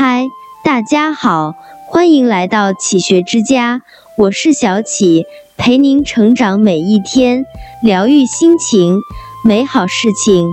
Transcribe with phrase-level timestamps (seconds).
[0.00, 0.28] 嗨，
[0.62, 1.56] 大家好，
[1.88, 3.80] 欢迎来到启学之家，
[4.16, 5.24] 我是小启，
[5.56, 7.44] 陪您成长每一天，
[7.82, 9.00] 疗愈心情，
[9.44, 10.48] 美好事情。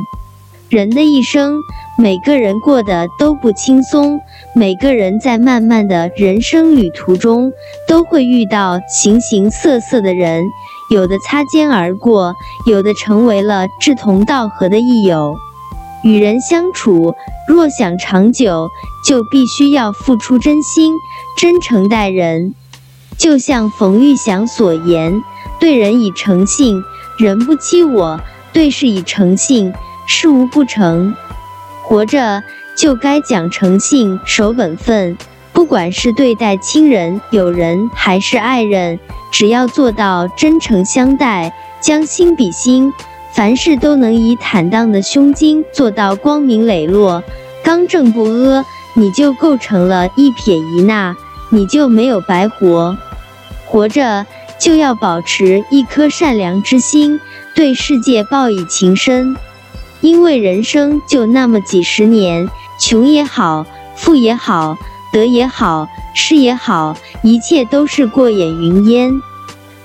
[0.68, 1.60] 人的一生，
[1.96, 4.20] 每个人过得都不轻松，
[4.56, 7.52] 每个人在漫漫的人生旅途中，
[7.88, 10.44] 都会遇到形形色色的人，
[10.90, 12.34] 有的擦肩而过，
[12.66, 15.36] 有的成为了志同道合的益友。
[16.06, 17.16] 与人相处，
[17.48, 18.70] 若想长久，
[19.04, 20.94] 就必须要付出真心，
[21.36, 22.54] 真诚待人。
[23.18, 25.24] 就像冯玉祥所言
[25.60, 26.84] ：“对人以诚信，
[27.18, 28.20] 人不欺我；
[28.54, 29.74] 对事以诚信，
[30.06, 31.16] 事无不成。”
[31.82, 32.44] 活着
[32.78, 35.18] 就该讲诚信，守本分。
[35.54, 39.00] 不管是对待亲人、友人，还是爱人，
[39.32, 42.94] 只要做到真诚相待，将心比心。
[43.36, 47.22] 凡事都能以坦荡的胸襟做到光明磊落、
[47.62, 51.14] 刚正不阿，你就构成了一撇一捺，
[51.50, 52.98] 你就没有白活。
[53.66, 54.26] 活着
[54.58, 57.20] 就要保持一颗善良之心，
[57.54, 59.36] 对世界报以情深。
[60.00, 62.48] 因为人生就那么几十年，
[62.80, 63.66] 穷也好，
[63.98, 64.78] 富也好，
[65.12, 69.22] 得也好，失也好，一切都是过眼云烟。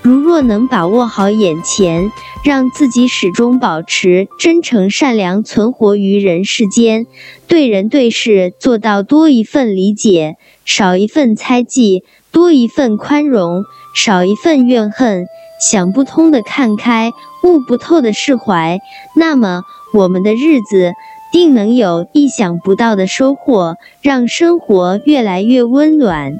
[0.02, 2.10] 如若能把握好眼前，
[2.42, 7.06] 让自己始终保持真诚善良，存活于人世间，
[7.46, 15.26] 对人对事做到多一份理解，少一份猜忌；多一份宽容，少一份怨恨。
[15.60, 17.12] 想不通的看开，
[17.42, 18.78] 悟不透的释怀，
[19.14, 20.94] 那么我们的日子
[21.30, 26.32] 定能有意想不到的收获，让生活越来越温暖。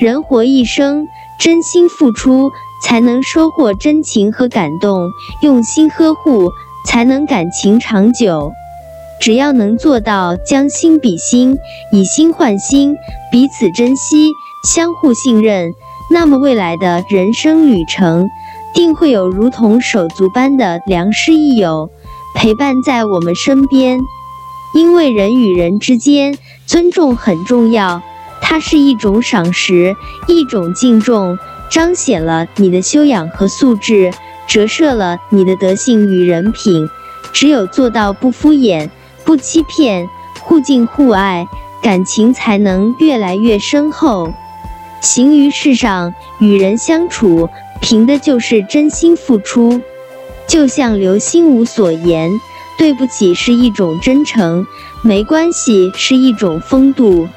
[0.00, 1.06] 人活一生，
[1.38, 2.50] 真心付出。
[2.84, 5.08] 才能收获真情和感动，
[5.40, 6.52] 用心呵护
[6.86, 8.52] 才能感情长久。
[9.18, 11.56] 只要能做到将心比心，
[11.90, 12.94] 以心换心，
[13.32, 14.30] 彼此珍惜，
[14.68, 15.72] 相互信任，
[16.10, 18.28] 那么未来的人生旅程，
[18.74, 21.88] 定会有如同手足般的良师益友
[22.36, 23.98] 陪伴在我们身边。
[24.74, 26.36] 因为人与人之间，
[26.66, 28.02] 尊重很重要，
[28.40, 31.38] 它是一种赏识，一种敬重。
[31.68, 34.12] 彰显了你的修养和素质，
[34.46, 36.88] 折射了你的德性与人品。
[37.32, 38.88] 只有做到不敷衍、
[39.24, 40.08] 不欺骗、
[40.40, 41.46] 互敬互爱，
[41.82, 44.32] 感情才能越来越深厚。
[45.00, 47.48] 行于世上，与人相处，
[47.80, 49.80] 凭的就是真心付出。
[50.46, 52.30] 就像刘心武所言
[52.78, 54.64] ：“对不起是一种真诚，
[55.02, 57.28] 没关系是一种风度。”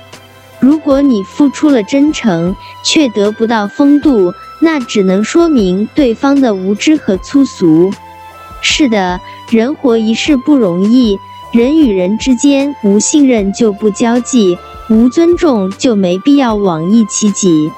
[0.59, 7.91] 如果你付出了真诚，却得不到风度，那只能说明对方的无知和粗俗。
[8.61, 11.17] 是的，人活一世不容易，
[11.53, 14.57] 人与人之间无信任就不交际，
[14.89, 17.71] 无尊重就没必要往一起挤。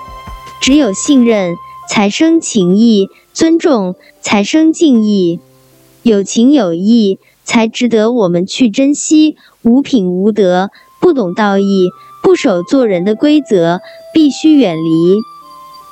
[0.59, 1.55] 只有信任，
[1.87, 5.39] 才生情谊；尊重，才生敬意；
[6.01, 9.37] 有情有义，才值得我们去珍惜。
[9.61, 11.89] 无品无德，不懂道义。
[12.23, 13.81] 不守做人的规则，
[14.13, 15.17] 必须远离。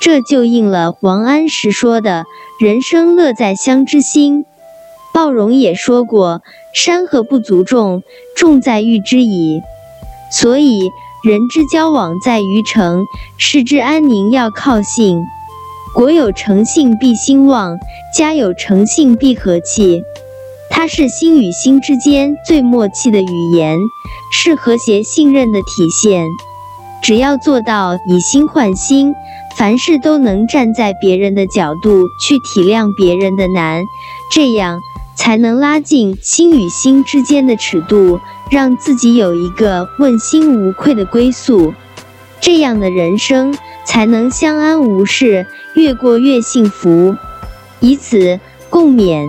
[0.00, 2.24] 这就应了王安石说的
[2.58, 4.44] “人生乐在乡之心”。
[5.12, 6.40] 鲍荣也说过
[6.74, 8.02] ：“山河不足重，
[8.36, 9.60] 重在遇之矣。”
[10.32, 10.88] 所以，
[11.24, 13.04] 人之交往在于诚，
[13.36, 15.20] 世之安宁要靠信。
[15.92, 17.76] 国有诚信必兴旺，
[18.16, 20.04] 家有诚信必和气。
[20.80, 23.78] 它是心与心之间最默契的语言。
[24.32, 26.24] 是和谐信任的体现。
[27.02, 29.12] 只要做到以心换心，
[29.58, 33.82] 凡事都能站在别人的角度去体谅别人的难，
[34.32, 34.80] 这样
[35.14, 38.18] 才能拉近心与心之间的尺度，
[38.50, 41.74] 让自己有一个问心无愧的归宿。
[42.40, 43.54] 这样的人生
[43.84, 47.14] 才能相安无事，越过越幸福。
[47.80, 48.40] 以此
[48.70, 49.28] 共勉。